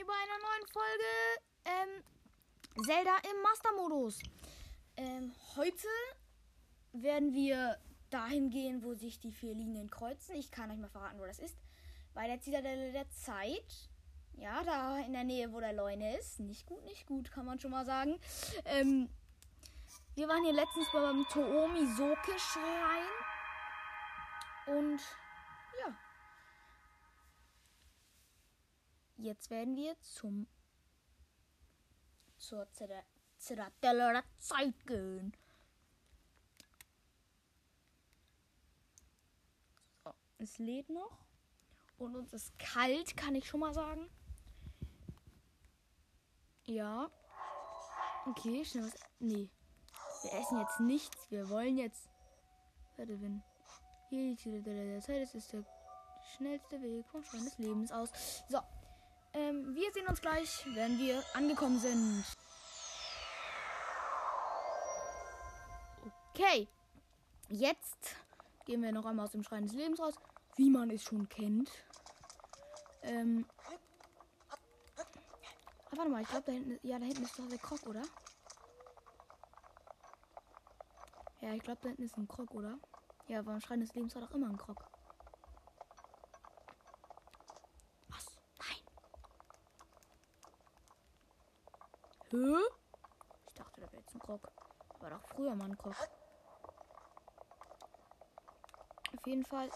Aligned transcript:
hier 0.00 0.06
bei 0.06 0.14
einer 0.14 0.38
neuen 0.38 0.66
Folge 0.72 1.04
ähm, 1.66 2.84
Zelda 2.86 3.16
im 3.30 3.42
Master-Modus. 3.42 4.18
Ähm, 4.96 5.34
heute 5.56 5.88
werden 6.92 7.34
wir 7.34 7.76
dahin 8.08 8.48
gehen, 8.48 8.82
wo 8.82 8.94
sich 8.94 9.20
die 9.20 9.30
vier 9.30 9.54
Linien 9.54 9.90
kreuzen. 9.90 10.36
Ich 10.36 10.50
kann 10.50 10.70
euch 10.70 10.78
mal 10.78 10.88
verraten, 10.88 11.18
wo 11.18 11.26
das 11.26 11.38
ist. 11.38 11.54
Bei 12.14 12.26
der 12.26 12.40
Zitadelle 12.40 12.92
der 12.92 13.10
Zeit. 13.10 13.90
Ja, 14.32 14.62
da 14.64 15.00
in 15.00 15.12
der 15.12 15.24
Nähe, 15.24 15.52
wo 15.52 15.60
der 15.60 15.74
Leune 15.74 16.16
ist. 16.16 16.40
Nicht 16.40 16.64
gut, 16.64 16.82
nicht 16.84 17.04
gut, 17.04 17.30
kann 17.30 17.44
man 17.44 17.60
schon 17.60 17.70
mal 17.70 17.84
sagen. 17.84 18.18
Ähm, 18.64 19.10
wir 20.14 20.28
waren 20.28 20.44
hier 20.44 20.54
letztens 20.54 20.86
beim 20.94 21.26
Toomi 21.28 21.86
Soke 21.94 22.38
Schrein. 22.38 23.04
Und 24.66 25.00
ja. 25.78 25.94
Jetzt 29.20 29.50
werden 29.50 29.76
wir 29.76 30.00
zum 30.00 30.46
zur 32.38 32.66
Zita- 32.72 33.04
Zitadelle 33.36 34.12
der 34.14 34.24
Zeit 34.38 34.86
gehen. 34.86 35.36
So, 40.02 40.10
es 40.38 40.58
lädt 40.58 40.88
noch. 40.88 41.18
Und 41.98 42.16
uns 42.16 42.32
ist 42.32 42.58
kalt, 42.58 43.14
kann 43.14 43.34
ich 43.34 43.46
schon 43.46 43.60
mal 43.60 43.74
sagen. 43.74 44.08
Ja. 46.64 47.10
Okay, 48.24 48.64
schnell 48.64 48.84
was. 48.86 48.94
Nee. 49.18 49.50
Wir 50.22 50.32
essen 50.32 50.60
jetzt 50.60 50.80
nichts. 50.80 51.30
Wir 51.30 51.50
wollen 51.50 51.76
jetzt. 51.76 52.08
Warte, 52.96 53.20
wenn. 53.20 53.42
Hier 54.08 54.30
die 54.30 54.36
Zitadelle 54.36 54.86
der 54.92 55.00
Zeit 55.02 55.22
ist, 55.22 55.34
ist 55.34 55.52
der 55.52 55.62
schnellste 56.36 56.80
Weg 56.80 57.06
vom 57.08 57.22
Schrein 57.22 57.44
des 57.44 57.58
Lebens 57.58 57.92
aus. 57.92 58.10
So. 58.48 58.60
Ähm, 59.32 59.74
wir 59.74 59.92
sehen 59.92 60.06
uns 60.08 60.20
gleich, 60.20 60.66
wenn 60.74 60.98
wir 60.98 61.22
angekommen 61.34 61.78
sind. 61.78 62.24
Okay. 66.30 66.68
Jetzt 67.48 68.16
gehen 68.64 68.82
wir 68.82 68.92
noch 68.92 69.04
einmal 69.04 69.26
aus 69.26 69.32
dem 69.32 69.42
Schrein 69.42 69.64
des 69.64 69.72
Lebens 69.74 70.00
raus, 70.00 70.14
wie 70.56 70.70
man 70.70 70.90
es 70.90 71.02
schon 71.02 71.28
kennt. 71.28 71.70
Ähm. 73.02 73.44
Ah, 74.96 75.04
warte 75.90 76.10
mal, 76.10 76.22
ich 76.22 76.28
glaube 76.28 76.44
da 76.46 76.52
hinten, 76.52 76.78
ja, 76.86 76.98
da 76.98 77.04
hinten 77.04 77.24
ist 77.24 77.38
doch 77.38 77.48
der 77.48 77.58
Krog, 77.58 77.84
oder? 77.86 78.02
Ja, 81.40 81.54
ich 81.54 81.62
glaube 81.62 81.80
da 81.82 81.88
hinten 81.88 82.02
ist 82.02 82.16
ein 82.16 82.28
Krog, 82.28 82.52
oder? 82.52 82.78
Ja, 83.28 83.42
beim 83.42 83.60
Schrein 83.60 83.80
des 83.80 83.94
Lebens 83.94 84.14
war 84.14 84.22
doch 84.22 84.34
immer 84.34 84.48
ein 84.48 84.58
Krog. 84.58 84.84
Hä? 92.30 92.36
Ich 93.48 93.54
dachte, 93.54 93.80
da 93.80 93.92
wäre 93.92 94.02
jetzt 94.02 94.14
ein 94.14 94.20
Krog. 94.20 94.48
War 95.00 95.10
doch 95.10 95.26
früher 95.34 95.54
mal 95.54 95.64
ein 95.64 95.76
Krog. 95.76 95.96
Auf 99.16 99.26
jeden 99.26 99.44
Fall. 99.44 99.70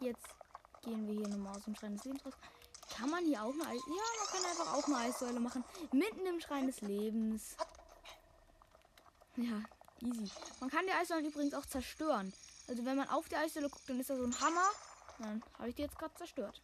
Jetzt 0.00 0.28
gehen 0.82 1.06
wir 1.06 1.14
hier 1.14 1.28
nochmal 1.28 1.56
aus 1.56 1.64
dem 1.64 1.74
Schrein 1.74 1.96
des 1.96 2.04
Lebens 2.04 2.26
raus. 2.26 2.34
Kann 2.94 3.10
man 3.10 3.24
hier 3.24 3.42
auch 3.42 3.54
Eis... 3.66 3.82
Ja, 3.86 4.04
man 4.18 4.28
kann 4.30 4.44
einfach 4.50 4.74
auch 4.74 4.86
eine 4.86 4.96
Eissäule 4.96 5.40
machen. 5.40 5.64
Mitten 5.92 6.26
im 6.26 6.40
Schrein 6.40 6.66
des 6.66 6.82
Lebens. 6.82 7.56
Ja, 9.36 9.62
easy. 10.00 10.30
Man 10.60 10.68
kann 10.68 10.86
die 10.86 10.92
Eissäule 10.92 11.28
übrigens 11.28 11.54
auch 11.54 11.64
zerstören. 11.64 12.32
Also 12.68 12.84
wenn 12.84 12.96
man 12.96 13.08
auf 13.08 13.28
die 13.28 13.36
Eissäule 13.36 13.70
guckt, 13.70 13.88
dann 13.88 14.00
ist 14.00 14.10
da 14.10 14.16
so 14.16 14.24
ein 14.24 14.40
Hammer. 14.40 14.68
Dann 15.18 15.42
habe 15.58 15.70
ich 15.70 15.74
die 15.76 15.82
jetzt 15.82 15.98
gerade 15.98 16.14
zerstört. 16.14 16.60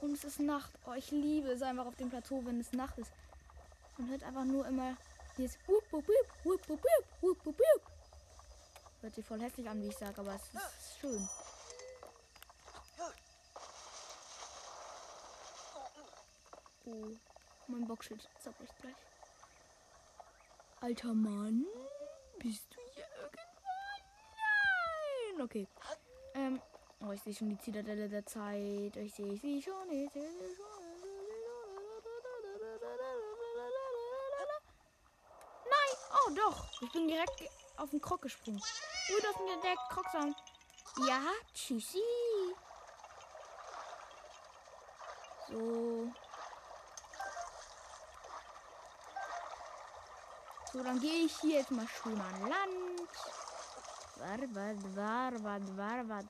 Und 0.00 0.14
es 0.14 0.24
ist 0.24 0.40
Nacht. 0.40 0.70
Oh, 0.86 0.94
ich 0.94 1.10
liebe 1.10 1.48
es 1.50 1.62
einfach 1.62 1.86
auf 1.86 1.96
dem 1.96 2.10
Plateau, 2.10 2.42
wenn 2.44 2.60
es 2.60 2.72
Nacht 2.72 2.98
ist. 2.98 3.12
Man 3.98 4.08
hört 4.10 4.22
einfach 4.22 4.44
nur 4.44 4.66
immer 4.66 4.96
dieses 5.36 5.58
wup, 5.66 5.84
wup, 5.92 6.08
wup, 6.08 6.68
wup, 6.68 6.82
wup, 7.20 7.46
wup, 7.46 7.60
Hört 9.02 9.14
sich 9.14 9.24
voll 9.24 9.40
hässlich 9.40 9.68
an, 9.68 9.82
wie 9.82 9.88
ich 9.88 9.96
sage, 9.96 10.18
aber 10.20 10.34
es 10.34 10.42
ist 10.42 10.98
schön. 11.00 11.28
Oh, 16.86 17.06
mein 17.68 17.86
Boxschild 17.86 18.28
zerbricht 18.40 18.74
gleich. 18.80 18.96
Alter 20.80 21.14
Mann, 21.14 21.66
bist 22.38 22.74
du 22.74 22.80
hier 22.94 23.06
irgendwo? 23.22 23.70
Nein! 25.36 25.42
Okay. 25.42 25.68
Ähm, 26.34 26.60
oh, 27.00 27.12
ich 27.12 27.22
sehe 27.22 27.34
schon 27.34 27.48
die 27.50 27.58
Zitadelle 27.58 28.08
der 28.08 28.24
Zeit. 28.26 28.96
Ich 28.96 29.14
sehe 29.14 29.36
sie 29.36 29.62
schon. 29.62 29.90
Ich 29.90 30.12
sehe 30.12 30.30
sie 30.30 30.54
schon. 30.56 30.66
Nein! 35.64 35.96
Oh, 36.12 36.30
doch. 36.34 36.82
Ich 36.82 36.92
bin 36.92 37.08
direkt 37.08 37.42
auf 37.76 37.90
den 37.90 38.00
Krog 38.00 38.22
gesprungen. 38.22 38.60
Ui, 38.60 39.20
das 39.22 39.30
ist 39.30 39.64
der 39.64 39.76
Krog 39.90 40.06
sagen. 40.12 40.34
Ja, 41.06 41.22
tschüssi. 41.54 42.02
So. 45.48 46.12
So, 50.72 50.84
dann 50.84 51.00
gehe 51.00 51.24
ich 51.24 51.36
hier 51.40 51.58
jetzt 51.58 51.72
mal 51.72 51.86
schön 51.88 52.20
an 52.20 52.48
Land. 52.48 53.08
War, 54.16 54.38
war, 54.54 54.96
war, 54.96 55.42
war, 55.42 55.76
war, 55.76 56.08
war. 56.08 56.24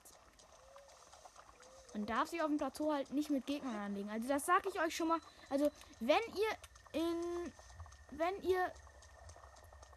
Man 1.93 2.05
darf 2.05 2.29
sich 2.29 2.41
auf 2.41 2.47
dem 2.47 2.57
Plateau 2.57 2.93
halt 2.93 3.11
nicht 3.11 3.29
mit 3.29 3.45
Gegnern 3.45 3.75
anlegen. 3.75 4.09
Also 4.09 4.27
das 4.27 4.45
sage 4.45 4.69
ich 4.69 4.79
euch 4.79 4.95
schon 4.95 5.09
mal. 5.09 5.19
Also 5.49 5.69
wenn 5.99 6.19
ihr 6.35 7.01
in, 7.01 7.51
wenn 8.11 8.41
ihr 8.43 8.71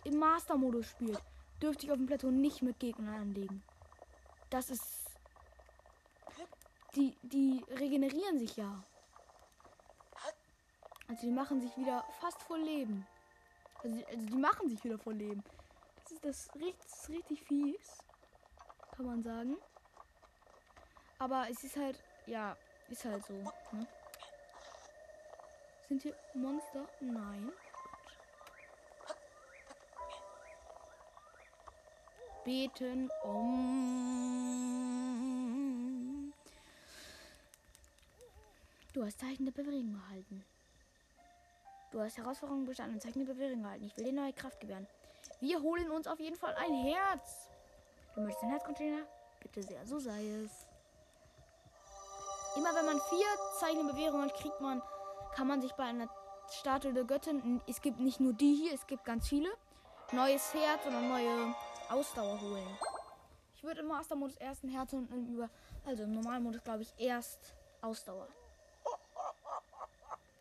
im 0.04 0.18
Master-Modus 0.18 0.86
spielt, 0.88 1.20
dürft 1.62 1.84
ihr 1.84 1.92
auf 1.92 1.98
dem 1.98 2.06
Plateau 2.06 2.30
nicht 2.30 2.62
mit 2.62 2.78
Gegnern 2.80 3.14
anlegen. 3.14 3.62
Das 4.50 4.70
ist, 4.70 4.84
die, 6.94 7.16
die 7.22 7.64
regenerieren 7.70 8.38
sich 8.38 8.56
ja. 8.56 8.84
Also 11.08 11.22
die 11.26 11.32
machen 11.32 11.60
sich 11.60 11.76
wieder 11.76 12.04
fast 12.20 12.42
voll 12.42 12.60
Leben. 12.60 13.06
Also, 13.82 13.96
die- 13.96 14.06
also 14.06 14.26
die 14.26 14.36
machen 14.36 14.68
sich 14.68 14.82
wieder 14.84 14.98
voll 14.98 15.14
Leben. 15.14 15.42
Das 16.02 16.12
ist 16.12 16.24
das 16.24 16.48
das 16.54 16.98
ist 17.00 17.08
richtig 17.10 17.42
fies. 17.44 17.98
Kann 18.96 19.06
man 19.06 19.22
sagen. 19.22 19.56
Aber 21.18 21.46
es 21.50 21.62
ist 21.64 21.76
halt, 21.76 21.98
ja, 22.26 22.56
ist 22.90 23.04
halt 23.04 23.24
so. 23.24 23.32
Ne? 23.32 23.86
Sind 25.88 26.02
hier 26.02 26.14
Monster? 26.34 26.88
Nein. 27.00 27.52
Beten 32.44 33.10
um. 33.22 34.54
Du 38.92 39.04
hast 39.04 39.18
Zeichen 39.18 39.44
der 39.44 39.52
Bewegung 39.52 39.94
erhalten. 39.94 40.44
Du 41.90 42.00
hast 42.00 42.16
Herausforderungen 42.18 42.66
bestanden 42.66 42.94
und 42.94 43.00
Zeichen 43.00 43.24
der 43.24 43.32
Bewegung 43.32 43.64
erhalten. 43.64 43.84
Ich 43.86 43.96
will 43.96 44.04
dir 44.04 44.12
neue 44.12 44.32
Kraft 44.32 44.60
gewähren. 44.60 44.86
Wir 45.40 45.60
holen 45.60 45.90
uns 45.90 46.06
auf 46.06 46.20
jeden 46.20 46.36
Fall 46.36 46.54
ein 46.54 46.74
Herz. 46.74 47.48
Du 48.14 48.20
möchtest 48.20 48.44
ein 48.44 48.50
Herzcontainer? 48.50 49.06
Bitte 49.40 49.62
sehr, 49.62 49.86
so 49.86 49.98
sei 49.98 50.26
es. 50.44 50.63
Immer 52.56 52.74
wenn 52.74 52.86
man 52.86 53.00
vier 53.00 53.26
Zeichen 53.58 53.86
der 53.86 53.92
Bewegung 53.94 54.22
hat, 54.22 54.34
kriegt 54.34 54.60
man, 54.60 54.82
kann 55.34 55.46
man 55.48 55.60
sich 55.60 55.72
bei 55.72 55.84
einer 55.84 56.08
Statue 56.50 56.92
der 56.92 57.04
Göttin, 57.04 57.60
es 57.66 57.80
gibt 57.80 57.98
nicht 58.00 58.20
nur 58.20 58.32
die 58.32 58.54
hier, 58.54 58.74
es 58.74 58.86
gibt 58.86 59.04
ganz 59.04 59.28
viele, 59.28 59.50
neues 60.12 60.52
Herz 60.54 60.86
oder 60.86 61.00
neue 61.00 61.54
Ausdauer 61.88 62.40
holen. 62.40 62.78
Ich 63.56 63.64
würde 63.64 63.80
im 63.80 63.86
Master-Modus 63.88 64.36
erst 64.36 64.62
ein 64.62 64.68
Herz 64.68 64.92
und 64.92 65.10
im 65.10 65.26
über, 65.34 65.48
also 65.86 66.02
im 66.04 66.12
normalen 66.14 66.42
Modus 66.42 66.62
glaube 66.62 66.82
ich 66.82 66.92
erst 66.98 67.54
Ausdauer. 67.80 68.28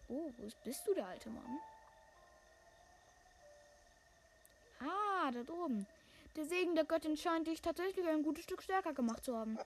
Oh, 0.10 0.30
wo 0.38 0.44
ist- 0.46 0.62
bist 0.64 0.86
du, 0.86 0.94
der 0.94 1.08
alte 1.08 1.30
Mann? 1.30 1.60
Ah, 4.82 5.32
da 5.32 5.40
oben. 5.54 5.88
Der 6.36 6.46
Segen 6.46 6.76
der 6.76 6.84
Göttin 6.84 7.16
scheint 7.16 7.48
dich 7.48 7.62
tatsächlich 7.62 8.06
ein 8.08 8.24
gutes 8.24 8.44
Stück 8.44 8.62
stärker 8.62 8.94
gemacht 8.94 9.24
zu 9.24 9.38
haben. 9.38 9.58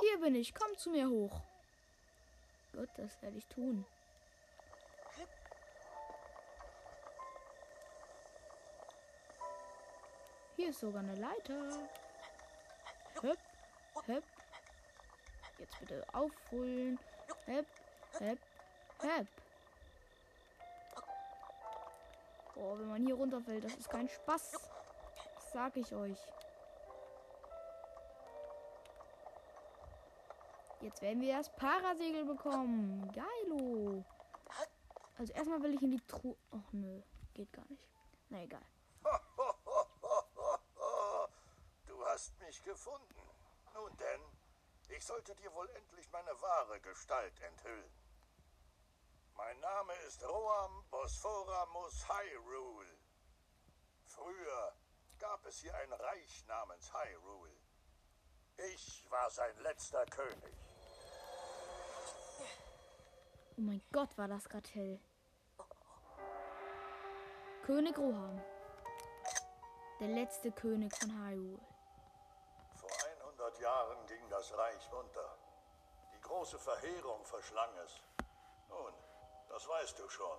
Hier 0.00 0.18
bin 0.20 0.34
ich, 0.34 0.54
komm 0.54 0.76
zu 0.78 0.90
mir 0.90 1.08
hoch. 1.08 1.40
Gut, 2.76 2.88
das 2.96 3.22
werde 3.22 3.38
ich 3.38 3.46
tun. 3.46 3.84
Hier 10.56 10.70
ist 10.70 10.80
sogar 10.80 11.02
eine 11.02 11.14
Leiter. 11.14 11.88
Höpp, 13.20 13.38
höpp. 14.06 14.24
Jetzt 15.58 15.78
bitte 15.78 16.04
aufholen. 16.12 16.98
Höpp, 17.46 17.66
höpp, 18.18 18.38
höpp. 19.00 19.28
Oh, 22.56 22.78
wenn 22.78 22.88
man 22.88 23.06
hier 23.06 23.14
runterfällt, 23.14 23.64
das 23.64 23.74
ist 23.74 23.90
kein 23.90 24.08
Spaß. 24.08 24.52
Das 25.34 25.52
sag 25.52 25.76
ich 25.76 25.92
euch. 25.92 26.18
Jetzt 30.84 31.00
werden 31.00 31.22
wir 31.22 31.38
das 31.38 31.48
Parasegel 31.56 32.26
bekommen. 32.26 33.10
Geilo. 33.12 34.04
Also 35.16 35.32
erstmal 35.32 35.62
will 35.62 35.72
ich 35.72 35.80
in 35.82 35.92
die 35.92 36.06
Truhe. 36.06 36.36
Ach 36.50 36.72
nö, 36.72 37.00
geht 37.32 37.50
gar 37.54 37.64
nicht. 37.70 37.88
Na 38.28 38.42
egal. 38.42 38.66
Du 41.86 42.04
hast 42.06 42.38
mich 42.38 42.62
gefunden. 42.62 43.22
Nun 43.72 43.96
denn, 43.96 44.20
ich 44.94 45.02
sollte 45.02 45.34
dir 45.36 45.52
wohl 45.54 45.68
endlich 45.70 46.10
meine 46.12 46.38
wahre 46.42 46.78
Gestalt 46.80 47.40
enthüllen. 47.40 47.90
Mein 49.36 49.58
Name 49.60 49.94
ist 50.06 50.22
Roam 50.22 50.84
Bosphoramus 50.90 52.06
Hyrule. 52.08 52.98
Früher 54.04 54.76
gab 55.18 55.46
es 55.46 55.60
hier 55.60 55.74
ein 55.76 55.92
Reich 55.94 56.44
namens 56.46 56.92
Hyrule. 56.92 57.56
Ich 58.56 59.10
war 59.10 59.30
sein 59.30 59.58
letzter 59.60 60.04
König. 60.06 60.73
Oh 63.56 63.60
mein 63.60 63.82
Gott, 63.92 64.16
war 64.18 64.28
das 64.28 64.48
gerade 64.48 64.68
hell. 64.70 65.00
König 67.64 67.96
Rohan. 67.96 68.42
Der 70.00 70.08
letzte 70.08 70.52
König 70.52 70.94
von 70.96 71.10
Hyrule. 71.10 71.60
Vor 72.74 72.90
100 73.22 73.58
Jahren 73.60 74.06
ging 74.06 74.28
das 74.28 74.52
Reich 74.56 74.92
unter. 74.92 75.38
Die 76.12 76.20
große 76.20 76.58
Verheerung 76.58 77.24
verschlang 77.24 77.70
es. 77.84 78.00
Nun, 78.68 78.92
das 79.48 79.68
weißt 79.68 79.98
du 79.98 80.08
schon. 80.08 80.38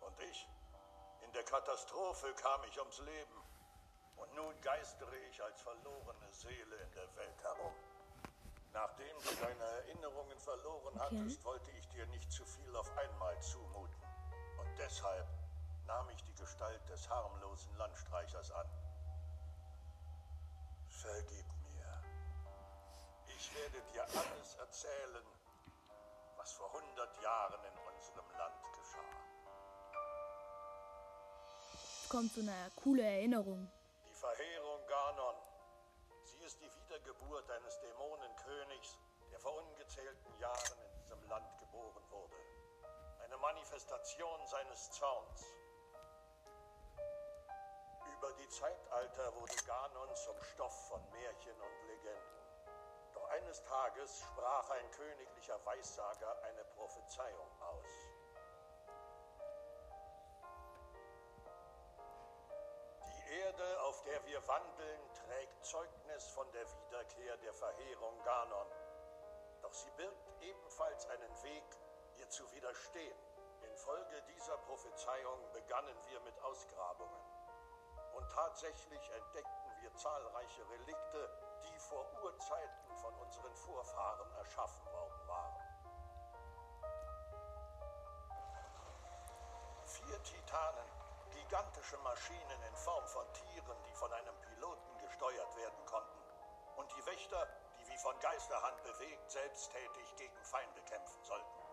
Und 0.00 0.20
ich? 0.20 0.48
In 1.22 1.32
der 1.32 1.44
Katastrophe 1.44 2.32
kam 2.34 2.62
ich 2.64 2.78
ums 2.78 3.00
Leben. 3.00 3.42
Und 4.16 4.32
nun 4.34 4.60
geistere 4.60 5.16
ich 5.28 5.42
als 5.42 5.60
verlorene 5.60 6.32
Seele 6.32 6.76
in 6.76 6.92
der 6.92 7.16
Welt 7.16 7.42
herum. 7.42 7.74
Nachdem 8.74 9.16
du 9.22 9.34
deine 9.40 9.62
Erinnerungen 9.62 10.38
verloren 10.40 10.94
Okay. 10.96 11.16
hattest, 11.20 11.44
wollte 11.44 11.70
ich 11.70 11.88
dir 11.90 12.06
nicht 12.06 12.30
zu 12.30 12.44
viel 12.44 12.74
auf 12.74 12.90
einmal 12.98 13.40
zumuten. 13.40 14.02
Und 14.58 14.78
deshalb 14.78 15.28
nahm 15.86 16.10
ich 16.10 16.22
die 16.24 16.34
Gestalt 16.34 16.80
des 16.88 17.08
harmlosen 17.08 17.72
Landstreichers 17.76 18.50
an. 18.50 18.66
Vergib 20.88 21.46
mir. 21.62 22.02
Ich 23.36 23.54
werde 23.54 23.80
dir 23.92 24.02
alles 24.02 24.56
erzählen, 24.56 25.24
was 26.36 26.52
vor 26.52 26.72
hundert 26.72 27.22
Jahren 27.22 27.64
in 27.64 27.78
unserem 27.78 28.28
Land 28.36 28.60
geschah. 28.74 28.98
Jetzt 32.00 32.08
kommt 32.10 32.32
so 32.32 32.40
eine 32.40 32.70
coole 32.82 33.02
Erinnerung. 33.02 33.70
Die 34.08 34.14
Verheerung 34.14 34.80
Ganon. 34.88 35.43
Ist 36.54 36.62
die 36.62 36.80
Wiedergeburt 36.84 37.50
eines 37.50 37.80
Dämonenkönigs, 37.80 38.96
der 39.28 39.40
vor 39.40 39.56
ungezählten 39.56 40.38
Jahren 40.38 40.78
in 40.86 41.00
diesem 41.00 41.20
Land 41.28 41.58
geboren 41.58 42.08
wurde. 42.10 42.36
Eine 43.24 43.36
Manifestation 43.38 44.46
seines 44.46 44.88
Zorns. 44.92 45.42
Über 48.06 48.32
die 48.34 48.48
Zeitalter 48.50 49.34
wurde 49.34 49.56
Ganon 49.66 50.14
zum 50.14 50.40
Stoff 50.42 50.88
von 50.90 51.00
Märchen 51.10 51.60
und 51.60 51.88
Legenden. 51.88 52.70
Doch 53.14 53.28
eines 53.30 53.60
Tages 53.64 54.20
sprach 54.20 54.70
ein 54.70 54.90
königlicher 54.92 55.58
Weissager 55.66 56.40
eine 56.44 56.64
Prophezeiung 56.76 57.50
Erde, 63.54 63.80
auf 63.82 64.02
der 64.02 64.24
wir 64.26 64.46
wandeln, 64.48 65.00
trägt 65.14 65.64
Zeugnis 65.64 66.26
von 66.28 66.50
der 66.52 66.66
Wiederkehr 66.72 67.36
der 67.36 67.52
Verheerung 67.52 68.20
Ganon. 68.24 68.66
Doch 69.62 69.72
sie 69.72 69.90
birgt 69.92 70.28
ebenfalls 70.40 71.06
einen 71.06 71.42
Weg, 71.42 71.64
ihr 72.16 72.28
zu 72.30 72.50
widerstehen. 72.52 73.16
Infolge 73.62 74.22
dieser 74.22 74.56
Prophezeiung 74.58 75.38
begannen 75.52 75.96
wir 76.08 76.20
mit 76.20 76.38
Ausgrabungen. 76.40 77.20
Und 78.14 78.28
tatsächlich 78.32 79.10
entdeckten 79.10 79.70
wir 79.80 79.94
zahlreiche 79.94 80.68
Relikte, 80.70 81.30
die 81.62 81.78
vor 81.78 82.06
Urzeiten 82.24 82.96
von 82.96 83.14
unseren 83.14 83.54
Vorfahren 83.54 84.32
erschaffen 84.36 84.86
worden 84.86 85.28
waren. 85.28 85.60
Vier 89.86 90.22
Titanen, 90.24 91.03
gigantische 91.34 91.98
Maschinen 91.98 92.62
in 92.62 92.76
Form 92.76 93.06
von 93.08 93.26
Tieren, 93.32 93.76
die 93.86 93.94
von 93.94 94.12
einem 94.12 94.34
Piloten 94.40 94.98
gesteuert 94.98 95.56
werden 95.56 95.84
konnten. 95.86 96.20
Und 96.76 96.90
die 96.96 97.06
Wächter, 97.06 97.48
die 97.78 97.88
wie 97.88 97.98
von 97.98 98.18
Geisterhand 98.20 98.82
bewegt, 98.82 99.30
selbsttätig 99.30 100.16
gegen 100.16 100.44
Feinde 100.44 100.80
kämpfen 100.82 101.22
sollten. 101.22 101.64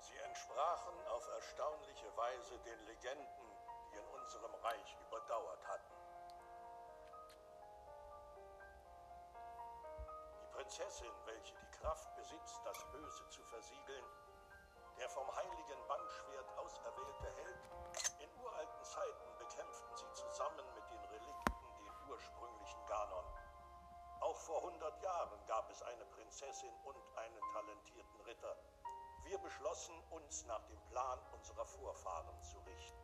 Sie 0.00 0.16
entsprachen 0.18 1.06
auf 1.08 1.26
erstaunliche 1.28 2.16
Weise 2.16 2.58
den 2.60 2.80
Legenden, 2.86 3.56
die 3.92 3.98
in 3.98 4.06
unserem 4.08 4.54
Reich 4.54 4.96
überdauert 5.06 5.66
hatten. 5.66 5.94
Die 10.40 10.52
Prinzessin, 10.52 11.12
welche 11.26 11.54
die 11.54 11.78
Kraft 11.78 12.14
besitzt, 12.16 12.60
das 12.64 12.84
Böse 12.90 13.28
zu 13.28 13.42
versiegeln, 13.44 14.04
der 14.98 15.08
vom 15.08 15.34
heiligen 15.36 15.86
Bannschwert 15.86 16.58
auserwählte 16.58 17.30
Held, 17.36 17.58
in 18.18 18.42
uralten 18.42 18.84
Zeiten 18.84 19.38
bekämpften 19.38 19.96
sie 19.96 20.12
zusammen 20.12 20.66
mit 20.74 20.90
den 20.90 21.04
Relikten 21.04 21.54
den 21.78 22.10
ursprünglichen 22.10 22.86
Ganon. 22.86 23.24
Auch 24.20 24.36
vor 24.36 24.62
hundert 24.62 25.00
Jahren 25.00 25.46
gab 25.46 25.70
es 25.70 25.82
eine 25.82 26.04
Prinzessin 26.06 26.74
und 26.84 26.96
einen 27.16 27.40
talentierten 27.52 28.20
Ritter. 28.22 28.56
Wir 29.22 29.38
beschlossen, 29.38 29.94
uns 30.10 30.44
nach 30.46 30.64
dem 30.66 30.80
Plan 30.88 31.20
unserer 31.32 31.64
Vorfahren 31.64 32.42
zu 32.42 32.58
richten. 32.60 32.98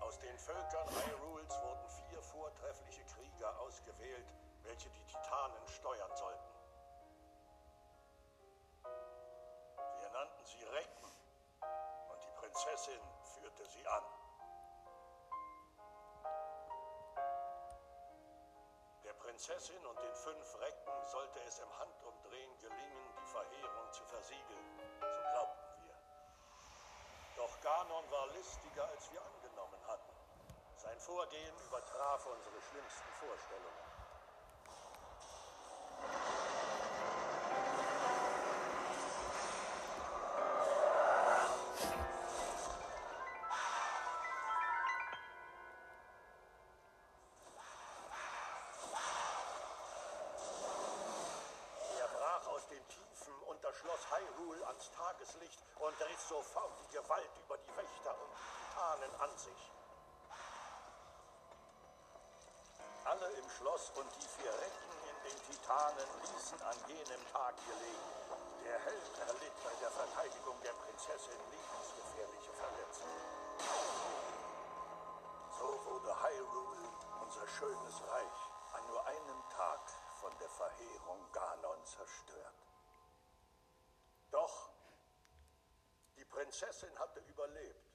Aus 0.00 0.18
den 0.18 0.36
Völkern 0.36 0.88
Hyrules 1.06 1.62
wurden 1.62 1.88
vier 1.88 2.22
vortreffliche 2.22 3.04
Krieger 3.04 3.56
ausgewählt, 3.60 4.26
welche 4.64 4.90
die 4.90 5.04
Titanen 5.04 5.68
steuern 5.68 6.16
sollten. 6.16 6.41
Sie 10.52 10.64
Recken 10.64 11.10
und 12.10 12.22
die 12.24 12.30
Prinzessin 12.40 13.00
führte 13.34 13.66
sie 13.66 13.86
an. 13.86 14.04
Der 19.04 19.12
Prinzessin 19.14 19.86
und 19.86 20.00
den 20.00 20.14
fünf 20.14 20.60
Recken 20.60 21.06
sollte 21.06 21.40
es 21.40 21.58
im 21.58 21.78
Handumdrehen 21.78 22.58
gelingen, 22.58 23.14
die 23.18 23.26
Verheerung 23.26 23.92
zu 23.92 24.04
versiegeln. 24.04 24.78
So 25.00 25.22
glaubten 25.32 25.84
wir. 25.84 25.96
Doch 27.36 27.60
Ganon 27.60 28.10
war 28.10 28.26
listiger, 28.28 28.86
als 28.88 29.10
wir 29.12 29.22
angenommen 29.22 29.86
hatten. 29.86 30.12
Sein 30.76 30.98
Vorgehen 30.98 31.58
übertraf 31.66 32.26
unsere 32.26 32.60
schlimmsten 32.60 33.12
Vorstellungen. 33.20 33.91
Das 54.02 54.18
Hyrule 54.18 54.66
ans 54.66 54.90
Tageslicht 54.90 55.60
und 55.78 56.00
riss 56.00 56.28
sofort 56.28 56.72
die 56.80 56.96
Gewalt 56.96 57.30
über 57.44 57.56
die 57.58 57.76
Wächter 57.76 58.14
und 58.18 58.32
Titanen 58.34 59.14
an 59.20 59.38
sich. 59.38 59.72
Alle 63.04 63.28
im 63.32 63.48
Schloss 63.50 63.90
und 63.96 64.08
die 64.16 64.28
vier 64.28 64.50
Recken 64.50 64.92
in 65.10 65.30
den 65.30 65.38
Titanen 65.42 66.08
ließen 66.22 66.62
an 66.62 66.76
jenem 66.88 67.32
Tag 67.32 67.54
ihr 67.68 67.74
Leben. 67.74 68.12
Der 68.64 68.78
Held 68.78 69.18
erlitt 69.28 69.56
bei 69.62 69.74
der 69.80 69.90
Verteidigung 69.90 70.60
der 70.62 70.72
Prinzessin 70.72 71.38
lebensgefährliche 71.50 72.52
Verletzungen. 72.52 73.26
So 75.58 75.84
wurde 75.84 76.22
Hyrule, 76.22 76.88
unser 77.22 77.46
schönes 77.46 78.02
Reich, 78.08 78.38
an 78.72 78.86
nur 78.86 79.04
einem 79.06 79.42
Tag 79.50 79.80
von 80.20 80.32
der 80.38 80.48
Verheerung 80.48 81.26
Ganon 81.32 81.84
zerstört. 81.84 82.61
Doch 84.32 84.70
die 86.16 86.24
Prinzessin 86.24 86.98
hatte 86.98 87.20
überlebt. 87.20 87.92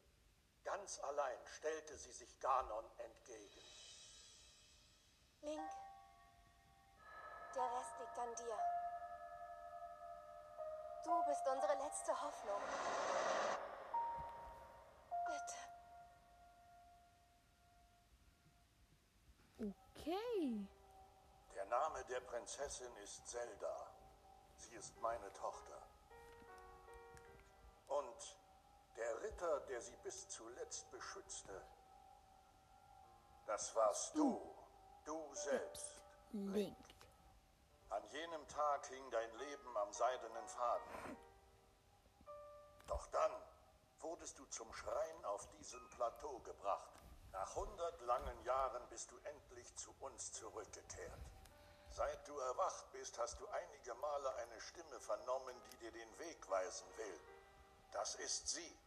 Ganz 0.64 1.00
allein 1.00 1.38
stellte 1.58 1.98
sie 1.98 2.14
sich 2.14 2.40
Ganon 2.40 2.90
entgegen. 2.98 3.62
Link, 5.42 5.72
der 7.54 7.64
Rest 7.64 8.00
liegt 8.00 8.18
an 8.18 8.36
dir. 8.36 8.58
Du 11.04 11.24
bist 11.26 11.46
unsere 11.48 11.76
letzte 11.84 12.22
Hoffnung. 12.22 12.62
Bitte. 15.26 15.68
Name 21.70 22.04
der 22.06 22.20
Prinzessin 22.22 22.96
ist 22.98 23.28
Zelda. 23.28 23.88
Sie 24.58 24.74
ist 24.76 24.98
meine 25.02 25.32
Tochter. 25.34 25.87
Und 27.98 28.38
der 28.96 29.22
Ritter, 29.24 29.60
der 29.62 29.82
sie 29.82 29.96
bis 30.04 30.28
zuletzt 30.30 30.92
beschützte, 30.92 31.66
das 33.48 33.76
warst 33.76 34.16
du. 34.16 34.40
Du 35.06 35.34
selbst. 35.34 36.02
Link. 36.32 36.78
An 37.90 38.04
jenem 38.10 38.48
Tag 38.50 38.86
hing 38.88 39.10
dein 39.10 39.34
Leben 39.38 39.78
am 39.78 39.94
seidenen 39.94 40.48
Faden. 40.48 41.18
Doch 42.88 43.08
dann 43.08 43.32
wurdest 44.02 44.38
du 44.38 44.46
zum 44.46 44.72
Schrein 44.74 45.26
auf 45.26 45.48
diesem 45.52 45.90
Plateau 45.92 46.40
gebracht. 46.40 46.92
Nach 47.32 47.56
hundert 47.56 48.02
langen 48.02 48.44
Jahren 48.44 48.88
bist 48.90 49.10
du 49.12 49.18
endlich 49.24 49.76
zu 49.76 49.96
uns 50.02 50.34
zurückgekehrt. 50.34 51.32
Seit 51.90 52.28
du 52.28 52.38
erwacht 52.38 52.92
bist, 52.92 53.18
hast 53.18 53.40
du 53.40 53.48
einige 53.48 53.96
Male 53.96 54.36
eine 54.36 54.60
Stimme 54.60 55.00
vernommen, 55.00 55.56
die 55.72 55.78
dir 55.78 55.92
den 55.92 56.20
Weg 56.20 56.50
weisen 56.50 56.88
will. 56.98 57.20
Das 57.92 58.16
ist 58.16 58.48
sie. 58.50 58.78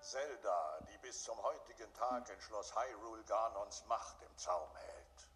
Zelda, 0.00 0.80
die 0.88 0.98
bis 0.98 1.24
zum 1.24 1.42
heutigen 1.42 1.92
Tag 1.94 2.28
in 2.28 2.40
Schloss 2.40 2.74
Hyrule 2.76 3.24
Ganons 3.24 3.84
Macht 3.86 4.22
im 4.22 4.38
Zaum 4.38 4.74
hält. 4.76 5.28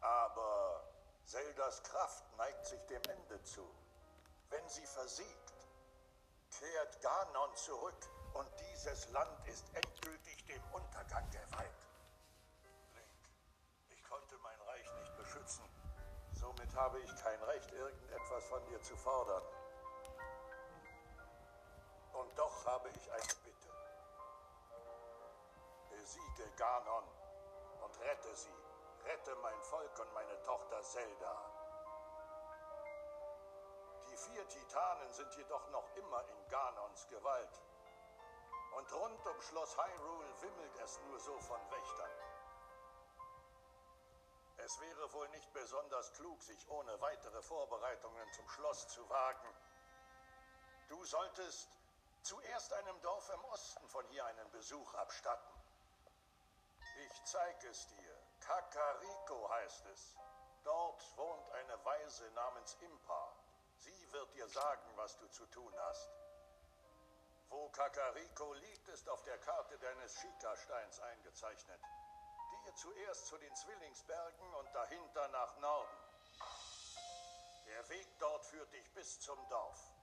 Aber 0.00 0.84
Zeldas 1.24 1.82
Kraft 1.82 2.24
neigt 2.36 2.66
sich 2.66 2.80
dem 2.86 3.02
Ende 3.04 3.42
zu. 3.42 3.64
Wenn 4.50 4.68
sie 4.68 4.86
versiegt, 4.86 5.52
kehrt 6.50 7.00
Ganon 7.00 7.54
zurück 7.56 8.08
und 8.34 8.48
dieses 8.60 9.08
Land 9.10 9.46
ist 9.46 9.64
endgültig 9.74 10.44
dem 10.46 10.62
Untergang 10.72 11.28
geweiht. 11.30 11.88
Link, 12.94 13.30
ich 13.90 14.04
konnte 14.04 14.36
mein 14.38 14.60
Reich 14.62 14.92
nicht 15.00 15.16
beschützen. 15.16 15.64
Somit 16.32 16.74
habe 16.74 17.00
ich 17.00 17.14
kein 17.16 17.42
Recht, 17.44 17.72
irgendetwas 17.72 18.44
von 18.46 18.64
dir 18.66 18.82
zu 18.82 18.96
fordern. 18.96 19.42
Und 22.14 22.38
doch 22.38 22.66
habe 22.66 22.88
ich 22.90 23.12
eine 23.12 23.34
Bitte. 23.44 23.68
Besiege 25.90 26.50
Ganon 26.56 27.04
und 27.82 28.00
rette 28.00 28.34
sie. 28.34 28.54
Rette 29.04 29.34
mein 29.36 29.60
Volk 29.62 29.98
und 29.98 30.14
meine 30.14 30.42
Tochter 30.42 30.80
Zelda. 30.82 31.50
Die 34.08 34.16
vier 34.16 34.48
Titanen 34.48 35.12
sind 35.12 35.34
jedoch 35.36 35.68
noch 35.70 35.94
immer 35.96 36.24
in 36.28 36.48
Ganons 36.48 37.06
Gewalt. 37.08 37.62
Und 38.76 38.92
rund 38.92 39.26
um 39.26 39.40
Schloss 39.42 39.76
Hyrule 39.76 40.42
wimmelt 40.42 40.78
es 40.82 41.00
nur 41.00 41.18
so 41.20 41.38
von 41.40 41.60
Wächtern. 41.70 42.10
Es 44.56 44.80
wäre 44.80 45.12
wohl 45.12 45.28
nicht 45.30 45.52
besonders 45.52 46.12
klug, 46.14 46.42
sich 46.42 46.68
ohne 46.70 47.00
weitere 47.00 47.42
Vorbereitungen 47.42 48.32
zum 48.32 48.48
Schloss 48.48 48.88
zu 48.88 49.08
wagen. 49.10 49.48
Du 50.88 51.04
solltest 51.04 51.68
zuerst 52.24 52.72
einem 52.72 53.00
Dorf 53.02 53.28
im 53.30 53.44
Osten 53.44 53.86
von 53.88 54.06
hier 54.06 54.24
einen 54.24 54.50
Besuch 54.50 54.94
abstatten. 54.94 55.54
Ich 57.06 57.24
zeige 57.24 57.68
es 57.68 57.86
dir. 57.88 58.18
Kakariko 58.40 59.50
heißt 59.50 59.86
es. 59.86 60.16
Dort 60.64 61.16
wohnt 61.18 61.50
eine 61.52 61.84
Weise 61.84 62.30
namens 62.30 62.74
Impa. 62.80 63.36
Sie 63.76 64.12
wird 64.12 64.32
dir 64.34 64.48
sagen, 64.48 64.90
was 64.96 65.18
du 65.18 65.28
zu 65.28 65.44
tun 65.46 65.72
hast. 65.80 66.08
Wo 67.50 67.68
Kakariko 67.68 68.54
liegt, 68.54 68.88
ist 68.88 69.08
auf 69.08 69.22
der 69.24 69.38
Karte 69.38 69.78
deines 69.78 70.18
Shika-Steins 70.18 71.00
eingezeichnet. 71.00 71.80
Gehe 72.50 72.74
zuerst 72.74 73.26
zu 73.26 73.36
den 73.36 73.54
Zwillingsbergen 73.54 74.54
und 74.54 74.74
dahinter 74.74 75.28
nach 75.28 75.56
Norden. 75.58 75.98
Der 77.66 77.88
Weg 77.90 78.18
dort 78.18 78.46
führt 78.46 78.72
dich 78.72 78.92
bis 78.94 79.20
zum 79.20 79.38
Dorf. 79.48 79.93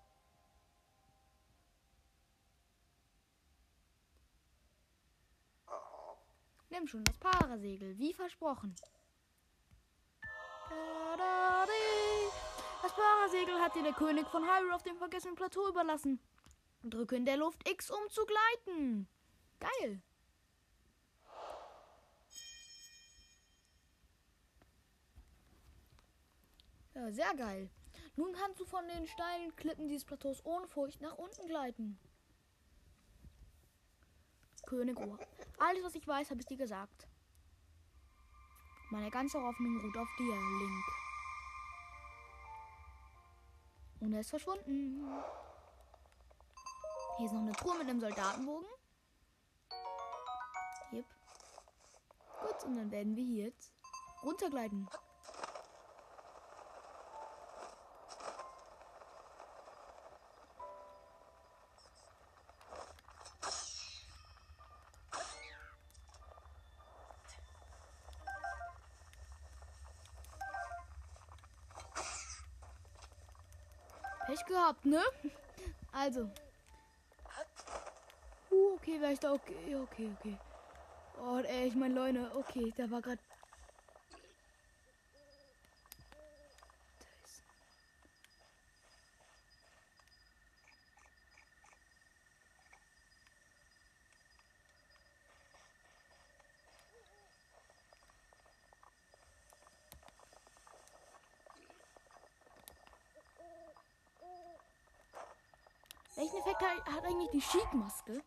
Nimm 6.72 6.88
schon 6.88 7.04
das 7.04 7.18
Parasegel, 7.18 7.98
wie 8.00 8.14
versprochen. 8.14 8.74
Das 12.82 12.94
Parasegel 12.96 13.60
hat 13.60 13.76
dir 13.76 13.84
der 13.84 13.94
König 13.94 14.26
von 14.30 14.44
Hyrule 14.44 14.74
auf 14.74 14.84
dem 14.84 14.98
vergessenen 14.98 15.36
Plateau 15.36 15.68
überlassen. 15.68 16.22
Drücke 16.84 17.18
in 17.18 17.26
der 17.26 17.36
Luft 17.36 17.68
X, 17.70 17.92
um 17.92 18.10
zu 18.10 18.26
gleiten. 18.26 19.08
Geil. 19.60 20.02
Ja, 26.94 27.12
sehr 27.12 27.36
geil. 27.36 27.70
Nun 28.16 28.34
kannst 28.34 28.60
du 28.62 28.66
von 28.66 28.88
den 28.88 29.08
steilen 29.08 29.56
Klippen 29.58 29.90
dieses 29.90 30.06
Plateaus 30.06 30.44
ohne 30.46 30.68
Furcht 30.68 31.02
nach 31.02 31.18
unten 31.18 31.48
gleiten. 31.48 32.00
König 34.72 34.98
Ohr. 35.00 35.18
Alles, 35.60 35.84
was 35.84 35.96
ich 35.96 36.08
weiß, 36.08 36.30
habe 36.30 36.40
ich 36.40 36.46
dir 36.46 36.56
gesagt. 36.56 37.06
Meine 38.90 39.12
ganze 39.12 39.42
Hoffnung 39.42 39.82
ruht 39.82 39.98
auf 39.98 40.08
dir, 40.18 40.34
Link. 40.34 40.86
Und 44.00 44.14
er 44.14 44.22
ist 44.22 44.30
verschwunden. 44.30 45.06
Hier 47.18 47.26
ist 47.26 47.34
noch 47.34 47.42
eine 47.42 47.52
Truhe 47.52 47.78
mit 47.80 47.90
einem 47.90 48.00
Soldatenbogen. 48.00 48.70
Yep. 50.94 51.06
Gut, 52.40 52.64
und 52.64 52.76
dann 52.78 52.92
werden 52.92 53.14
wir 53.18 53.26
hier 53.26 53.46
jetzt 53.48 53.74
runtergleiten. 54.24 54.88
Gehabt, 74.72 74.86
ne? 74.86 75.02
Also. 75.92 76.22
Uh, 78.50 78.76
okay, 78.76 79.02
wäre 79.02 79.14
ich 79.14 79.20
da 79.20 79.34
okay, 79.34 79.76
okay, 79.76 80.10
okay. 80.20 80.38
Oh, 81.22 81.40
ey, 81.40 81.68
ich 81.68 81.76
meine, 81.76 81.94
Leute, 81.94 82.32
okay, 82.36 82.74
da 82.78 82.90
war 82.90 83.02
gerade. 83.02 83.20
Welchen 106.32 106.48
Effekt 106.48 106.88
hat 106.88 107.04
eigentlich 107.04 107.30
die 107.32 107.42
Sheik-Maske? 107.42 108.24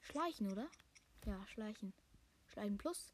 Schleichen, 0.00 0.50
oder? 0.50 0.66
Ja, 1.26 1.46
Schleichen. 1.46 1.92
Schleichen 2.46 2.78
plus. 2.78 3.12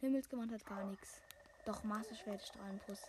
Himmelsgewand 0.00 0.50
hat 0.50 0.64
gar 0.64 0.84
nichts. 0.84 1.20
Doch, 1.66 1.84
Masterschwert 1.84 2.42
Strahlen 2.42 2.78
plus. 2.78 3.02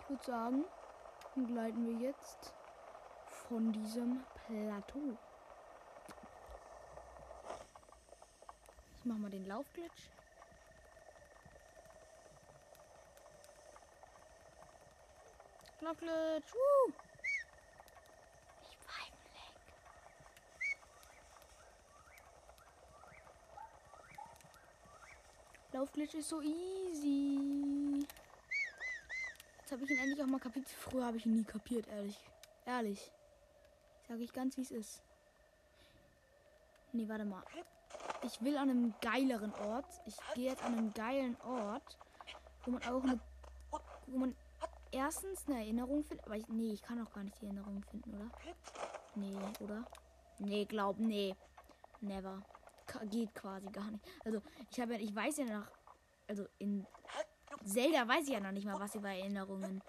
Ich 0.00 0.08
würde 0.08 0.24
sagen, 0.24 0.64
dann 1.34 1.46
gleiten 1.46 1.84
wir 1.84 2.08
jetzt 2.08 2.54
von 3.48 3.72
diesem 3.72 4.24
Plateau. 4.46 5.18
Ich 8.98 9.04
mach 9.04 9.16
mal 9.16 9.30
den 9.30 9.46
Laufglitch. 9.46 10.12
Laufglitch. 15.82 16.54
Woo! 16.54 16.92
Ich 18.70 18.78
war 18.86 19.02
im 19.08 19.16
Leck. 19.34 19.58
Laufglitch 25.72 26.14
ist 26.14 26.28
so 26.28 26.40
easy. 26.40 28.06
Jetzt 29.58 29.72
habe 29.72 29.82
ich 29.84 29.90
ihn 29.90 29.98
endlich 29.98 30.22
auch 30.22 30.28
mal 30.28 30.38
kapiert. 30.38 30.68
Früher 30.68 31.04
habe 31.04 31.16
ich 31.16 31.26
ihn 31.26 31.34
nie 31.34 31.44
kapiert, 31.44 31.88
ehrlich. 31.88 32.16
Ehrlich. 32.64 33.10
Sage 34.06 34.22
ich 34.22 34.32
ganz, 34.32 34.56
wie 34.56 34.62
es 34.62 34.70
ist. 34.70 35.02
Nee, 36.92 37.08
warte 37.08 37.24
mal. 37.24 37.42
Ich 38.22 38.40
will 38.40 38.56
an 38.56 38.70
einem 38.70 38.94
geileren 39.00 39.52
Ort. 39.54 39.86
Ich 40.06 40.14
gehe 40.34 40.50
jetzt 40.50 40.62
an 40.62 40.78
einen 40.78 40.94
geilen 40.94 41.36
Ort, 41.40 41.98
wo 42.64 42.70
man 42.70 42.82
auch 42.84 43.02
eine, 43.02 43.18
wo 44.06 44.18
man 44.18 44.36
erstens 44.92 45.46
eine 45.46 45.58
Erinnerung 45.58 46.04
findet. 46.04 46.26
Aber 46.26 46.36
ich, 46.36 46.48
nee, 46.48 46.72
ich 46.72 46.82
kann 46.82 47.00
auch 47.04 47.12
gar 47.12 47.24
nicht 47.24 47.40
die 47.40 47.46
Erinnerung 47.46 47.82
finden, 47.90 48.14
oder? 48.14 48.30
Nee, 49.14 49.36
oder? 49.60 49.86
Nee, 50.38 50.64
glaub, 50.64 50.98
nee. 50.98 51.34
Never. 52.00 52.42
ka- 52.86 53.04
geht 53.04 53.34
quasi 53.34 53.68
gar 53.70 53.90
nicht. 53.90 54.04
Also 54.24 54.42
ich 54.70 54.80
habe 54.80 54.94
ja, 54.94 55.00
ich 55.00 55.14
weiß 55.14 55.36
ja 55.38 55.44
noch, 55.44 55.66
also 56.28 56.46
in 56.58 56.86
Zelda 57.64 58.08
weiß 58.08 58.24
ich 58.24 58.34
ja 58.34 58.40
noch 58.40 58.52
nicht 58.52 58.64
mal 58.66 58.78
was 58.80 58.94
über 58.94 59.08
Erinnerungen. 59.10 59.82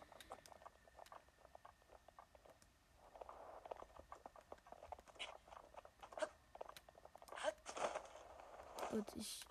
Gut, 8.92 9.06
ich. 9.16 9.44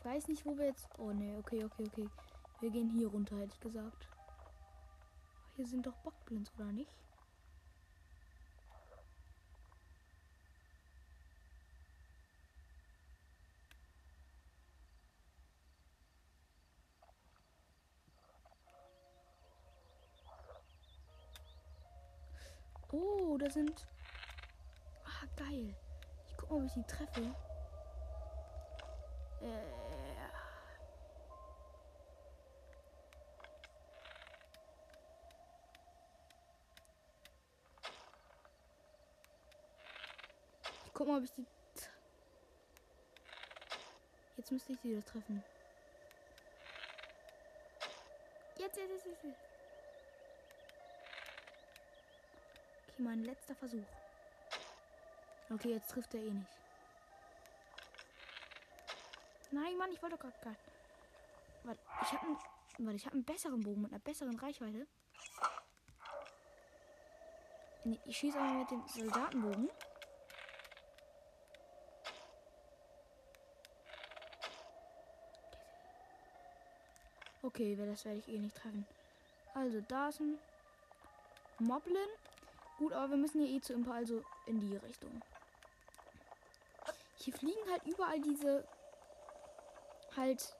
Ich 0.00 0.06
weiß 0.06 0.28
nicht, 0.28 0.46
wo 0.46 0.56
wir 0.56 0.64
jetzt. 0.64 0.88
Oh 0.98 1.12
ne, 1.12 1.36
okay, 1.38 1.62
okay, 1.62 1.84
okay. 1.86 2.08
Wir 2.60 2.70
gehen 2.70 2.88
hier 2.88 3.08
runter, 3.08 3.36
hätte 3.36 3.52
ich 3.52 3.60
gesagt. 3.60 4.08
Hier 5.56 5.66
sind 5.66 5.86
doch 5.86 5.94
Bockblins, 5.96 6.50
oder 6.54 6.72
nicht? 6.72 6.90
Oh, 22.90 23.36
da 23.36 23.50
sind. 23.50 23.86
Ah, 25.04 25.26
geil. 25.36 25.74
Ich 26.26 26.36
guck 26.38 26.50
mal, 26.50 26.56
ob 26.56 26.64
ich 26.64 26.72
die 26.72 26.84
treffe. 26.84 27.34
Äh. 29.42 29.89
Guck 41.00 41.08
mal, 41.08 41.16
ob 41.16 41.24
ich 41.24 41.32
die. 41.32 41.46
Jetzt 44.36 44.52
müsste 44.52 44.72
ich 44.74 44.80
sie 44.80 44.90
wieder 44.90 45.04
treffen. 45.06 45.42
Jetzt, 48.58 48.76
jetzt, 48.76 49.06
jetzt, 49.06 49.06
jetzt. 49.06 49.38
Okay, 52.90 53.02
mein 53.02 53.24
letzter 53.24 53.54
Versuch. 53.54 53.86
Okay, 55.48 55.70
jetzt 55.70 55.90
trifft 55.90 56.12
er 56.12 56.20
eh 56.20 56.32
nicht. 56.32 56.50
Nein, 59.52 59.78
Mann, 59.78 59.90
ich 59.92 60.02
wollte 60.02 60.18
doch 60.18 60.22
gerade. 60.22 60.56
Warte, 61.62 61.80
ich 62.02 62.12
habe 62.12 62.26
einen, 62.26 62.38
warte, 62.86 62.96
ich 62.96 63.06
habe 63.06 63.14
einen 63.14 63.24
besseren 63.24 63.62
Bogen 63.62 63.80
mit 63.80 63.90
einer 63.90 64.00
besseren 64.00 64.38
Reichweite. 64.38 64.86
Ich 68.04 68.18
schieße 68.18 68.38
aber 68.38 68.52
mit 68.52 68.70
dem 68.70 68.86
Soldatenbogen. 68.86 69.70
Okay, 77.42 77.76
das 77.76 78.04
werde 78.04 78.18
ich 78.18 78.28
eh 78.28 78.38
nicht 78.38 78.56
treffen. 78.56 78.86
Also, 79.54 79.80
da 79.88 80.08
ist 80.08 80.20
ein 80.20 80.38
Moblin. 81.58 81.96
Gut, 82.78 82.92
aber 82.92 83.10
wir 83.10 83.16
müssen 83.16 83.44
hier 83.44 83.56
eh 83.56 83.60
zu 83.60 83.72
Impa, 83.72 83.92
also 83.92 84.22
in 84.46 84.60
die 84.60 84.76
Richtung. 84.76 85.22
Hier 87.16 87.34
fliegen 87.34 87.70
halt 87.70 87.84
überall 87.86 88.20
diese 88.20 88.66
halt 90.16 90.54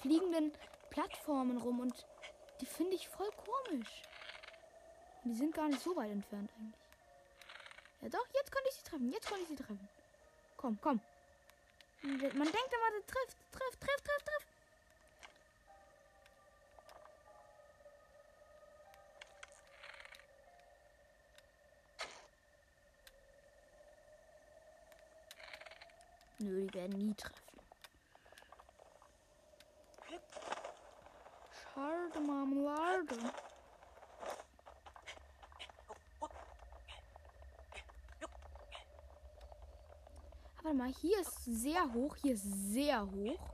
fliegenden 0.00 0.52
Plattformen 0.90 1.58
rum 1.58 1.80
und 1.80 2.06
die 2.60 2.66
finde 2.66 2.94
ich 2.94 3.08
voll 3.08 3.30
komisch. 3.30 4.02
Die 5.24 5.34
sind 5.34 5.54
gar 5.54 5.68
nicht 5.68 5.82
so 5.82 5.94
weit 5.94 6.10
entfernt 6.10 6.50
eigentlich. 6.58 6.80
Ja 8.00 8.08
doch, 8.08 8.26
jetzt 8.34 8.50
konnte 8.50 8.68
ich 8.68 8.74
sie 8.74 8.82
treffen. 8.82 9.12
Jetzt 9.12 9.28
konnte 9.28 9.42
ich 9.42 9.48
sie 9.48 9.56
treffen. 9.56 9.88
Komm, 10.56 10.78
komm. 10.80 11.00
Man 12.02 12.18
denkt 12.18 12.34
immer, 12.34 12.90
das 12.96 13.06
trifft, 13.06 13.36
trifft, 13.52 13.80
trifft, 13.80 14.04
trifft, 14.04 14.26
trifft. 14.26 14.51
Nö, 26.42 26.66
die 26.66 26.74
werden 26.74 26.98
nie 26.98 27.14
treffen. 27.14 27.60
Schade, 31.52 32.20
Marmelade. 32.20 33.16
Aber 40.58 40.74
mal, 40.74 40.92
hier 40.94 41.20
ist 41.20 41.44
sehr 41.44 41.92
hoch, 41.92 42.16
hier 42.16 42.34
ist 42.34 42.72
sehr 42.72 43.08
hoch. 43.08 43.50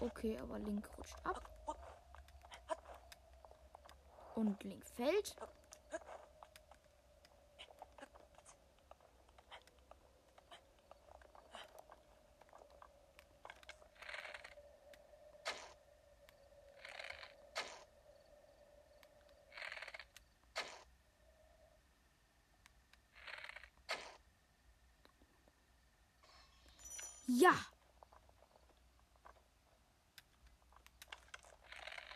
Okay, 0.00 0.38
aber 0.38 0.58
Link 0.58 0.86
rutscht 0.98 1.16
ab. 1.24 1.42
Und 4.34 4.62
Link 4.64 4.84
fällt. 4.84 5.34
Ja. 27.26 27.54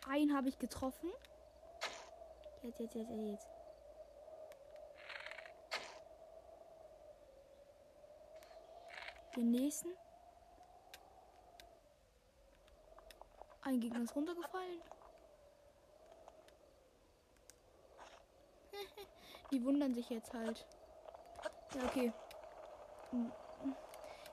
Einen 0.07 0.28
habe 0.39 0.47
ich 0.47 0.57
getroffen. 0.57 1.11
Jetzt, 2.63 2.79
jetzt, 2.79 2.95
jetzt, 2.95 3.09
jetzt. 3.09 3.47
Den 9.35 9.51
nächsten. 9.51 9.89
Ein 13.63 13.81
Gegner 13.81 14.01
ist 14.01 14.15
runtergefallen. 14.15 14.81
Die 19.51 19.61
wundern 19.65 19.93
sich 19.93 20.09
jetzt 20.09 20.33
halt. 20.33 20.65
Ja, 21.75 21.83
okay. 21.83 22.13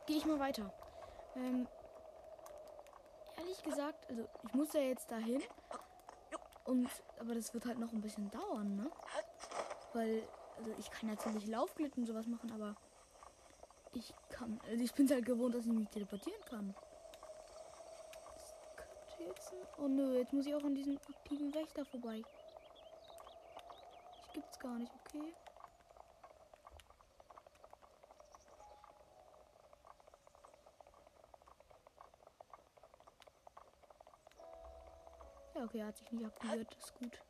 Gehe 0.07 0.19
ich 0.19 0.25
mal 0.25 0.39
weiter. 0.39 0.73
Ähm, 1.35 1.67
ehrlich 3.39 3.61
gesagt, 3.65 4.09
also 4.09 4.29
ich 4.45 4.55
muss 4.55 4.73
ja 4.73 4.83
jetzt 4.83 5.11
dahin. 5.11 5.43
Und 6.67 6.89
aber 7.21 7.35
das 7.35 7.55
wird 7.55 7.65
halt 7.65 7.79
noch 7.79 7.93
ein 7.93 8.01
bisschen 8.01 8.31
dauern, 8.31 8.77
ne? 8.77 8.91
Weil, 9.93 10.23
also 10.59 10.73
ich 10.79 10.91
kann 10.91 11.09
natürlich 11.09 11.47
Laufglitten 11.47 12.03
und 12.03 12.07
sowas 12.07 12.27
machen, 12.27 12.51
aber 12.53 12.77
ich 13.93 14.13
kann. 14.29 14.61
Also 14.69 14.83
ich 14.83 14.93
bin 14.93 15.09
halt 15.09 15.25
gewohnt, 15.25 15.55
dass 15.55 15.65
ich 15.65 15.73
mich 15.73 15.89
teleportieren 15.89 16.45
kann. 16.45 16.75
Jetzt. 19.19 19.55
Oh 19.79 19.89
nö, 19.89 20.19
jetzt 20.19 20.33
muss 20.33 20.47
ich 20.47 20.55
auch 20.55 20.65
an 20.65 20.75
diesem 20.75 20.99
aktiven 21.09 21.55
Wächter 21.55 21.85
vorbei. 21.85 22.23
Ich 24.23 24.33
gibt's 24.35 24.59
gar 24.59 24.79
nicht, 24.79 24.93
okay? 25.07 25.35
Okay, 35.67 35.81
er 35.81 35.87
hat 35.87 35.99
sich 35.99 36.11
nicht 36.13 36.25
aktiviert. 36.25 36.75
Das 36.75 36.85
ist 36.85 36.95
gut. 36.95 37.21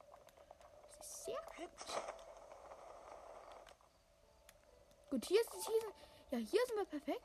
Das 0.98 1.06
ist 1.06 1.24
sehr 1.24 1.40
gut. 1.56 1.70
Gut, 5.10 5.24
hier 5.24 5.40
ist 5.40 5.52
hier 5.52 5.80
sind, 5.80 5.94
Ja, 6.30 6.38
hier 6.38 6.66
sind 6.66 6.76
wir 6.76 6.84
perfekt. 6.84 7.22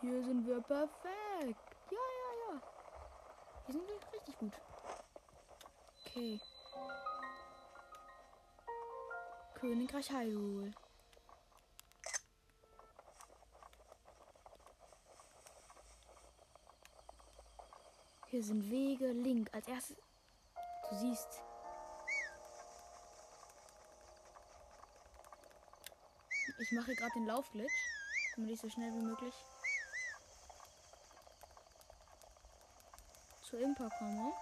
Hier 0.00 0.24
sind 0.24 0.46
wir 0.46 0.60
perfekt. 0.62 1.76
Ja, 1.90 1.98
ja, 1.98 2.54
ja. 2.54 2.62
Hier 3.66 3.74
sind 3.74 3.88
wir 3.88 4.12
richtig 4.12 4.38
gut. 4.38 4.52
Okay. 6.06 6.40
Königreich 9.54 10.10
Hyrule. 10.10 10.72
Hier 18.30 18.44
sind 18.44 18.70
Wege, 18.70 19.10
Link. 19.10 19.52
Als 19.52 19.66
erstes. 19.66 19.96
Du 20.88 20.96
siehst. 20.96 21.42
Ich 26.60 26.70
mache 26.72 26.94
gerade 26.94 27.12
den 27.14 27.26
Laufglitch, 27.26 27.72
damit 28.36 28.52
ich 28.52 28.60
so 28.60 28.68
schnell 28.68 28.92
wie 28.92 29.02
möglich 29.02 29.34
zu 33.42 33.56
Impa 33.56 33.88
komme. 33.98 34.32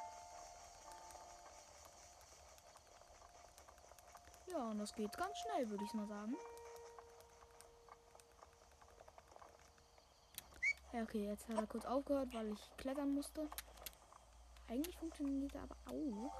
Ja, 4.49 4.59
und 4.65 4.79
das 4.81 4.95
geht 4.95 5.17
ganz 5.17 5.39
schnell, 5.39 5.71
würde 5.71 5.85
ich 5.85 5.95
mal 5.95 6.07
sagen. 6.07 6.37
Ja, 10.93 11.03
okay, 11.03 11.27
jetzt 11.27 11.49
hat 11.49 11.57
er 11.57 11.67
kurz 11.67 11.87
aufgehört, 11.87 12.35
weil 12.35 12.53
ich 12.53 12.77
klettern 12.77 13.15
musste. 13.15 13.49
Eigentlich 14.69 14.97
funktioniert 14.99 15.55
er 15.55 15.63
aber 15.63 15.77
auch. 15.87 16.33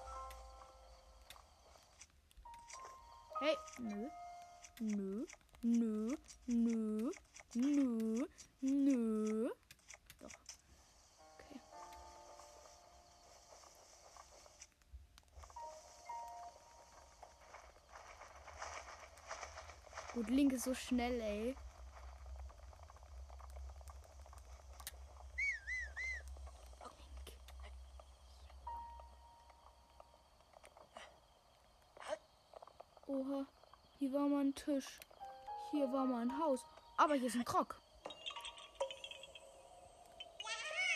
Hey, 3.41 3.57
nö. 3.79 4.09
Nö. 4.81 5.27
Nö. 5.63 6.09
Nö. 6.47 7.11
Nö. 7.55 8.27
Nö. 8.61 9.51
Doch. 10.21 10.29
Okay. 11.35 11.61
Gut, 20.15 20.29
Link 20.29 20.53
ist 20.53 20.65
so 20.65 20.75
schnell, 20.75 21.21
ey. 21.21 21.57
Oha, 33.11 33.47
hier 33.99 34.13
war 34.13 34.29
mal 34.29 34.45
ein 34.45 34.55
Tisch. 34.69 35.01
Hier 35.71 35.91
war 35.91 36.05
mal 36.05 36.21
ein 36.21 36.39
Haus. 36.39 36.67
Aber 36.99 37.15
hier 37.15 37.29
ist 37.29 37.37
ein 37.37 37.45
Krog. 37.45 37.81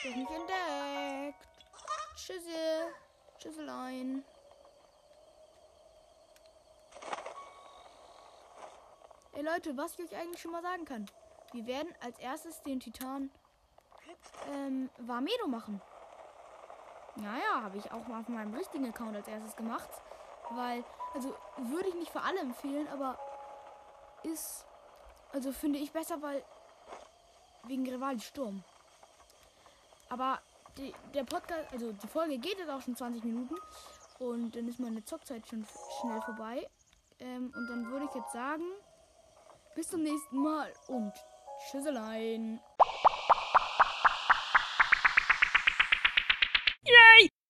Du 0.03 0.09
hast 0.11 0.17
mich 0.17 0.29
entdeckt. 0.29 1.49
Tschüssel. 2.15 2.95
Tschüsselein. 3.39 4.25
Ey 9.33 9.43
Leute, 9.43 9.75
was 9.79 9.99
ich 9.99 10.05
euch 10.05 10.17
eigentlich 10.19 10.43
schon 10.43 10.53
mal 10.53 10.61
sagen 10.61 10.85
kann. 10.85 11.07
Wir 11.53 11.65
werden 11.67 11.95
als 12.01 12.19
erstes 12.19 12.61
den 12.61 12.79
Titan 12.79 13.31
ähm, 14.53 14.91
Vamedo 14.99 15.47
machen. 15.47 15.81
Naja, 17.17 17.63
habe 17.63 17.79
ich 17.79 17.91
auch 17.91 18.07
mal 18.07 18.21
auf 18.21 18.29
meinem 18.29 18.53
richtigen 18.53 18.87
Account 18.87 19.17
als 19.17 19.29
erstes 19.29 19.57
gemacht. 19.57 19.89
Weil, 20.51 20.85
also 21.15 21.35
würde 21.57 21.89
ich 21.89 21.95
nicht 21.95 22.13
für 22.13 22.21
alle 22.21 22.41
empfehlen, 22.41 22.87
aber 22.89 23.19
ist, 24.25 24.65
also 25.33 25.53
finde 25.53 25.79
ich 25.79 25.93
besser, 25.93 26.21
weil 26.23 26.43
wegen 27.67 27.89
Rivali 27.89 28.21
Sturm. 28.21 28.63
Aber 30.09 30.41
die, 30.77 30.93
der 31.15 31.25
Podcast, 31.25 31.73
also 31.73 31.93
die 31.93 32.07
Folge 32.07 32.39
geht 32.39 32.59
jetzt 32.59 32.71
auch 32.71 32.81
schon 32.81 32.97
20 32.97 33.25
Minuten 33.25 33.57
und 34.19 34.55
dann 34.55 34.69
ist 34.69 34.81
meine 34.81 35.05
Zockzeit 35.05 35.47
schon 35.47 35.67
schnell 36.01 36.21
vorbei. 36.23 36.69
Ähm, 37.19 37.53
und 37.55 37.67
dann 37.69 37.91
würde 37.91 38.07
ich 38.07 38.15
jetzt 38.15 38.33
sagen, 38.33 38.65
bis 39.75 39.89
zum 39.89 40.03
nächsten 40.03 40.37
Mal 40.37 40.73
und 40.89 41.13
Tschüsselein. 41.71 42.61